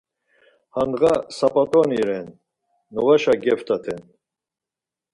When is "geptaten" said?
3.43-4.01